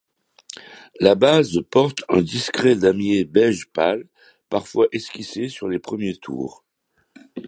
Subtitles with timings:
[0.99, 4.07] La base porte un discret damier beige pâle,
[4.49, 6.65] parfois esquissé sur les premiers tours.